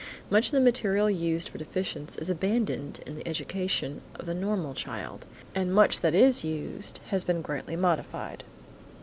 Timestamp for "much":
0.31-0.47, 5.75-5.99